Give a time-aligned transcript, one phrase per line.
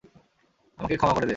[0.79, 1.29] আমাকে ক্ষমা করে দে।